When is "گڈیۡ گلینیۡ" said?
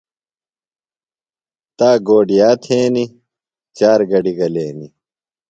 4.11-4.91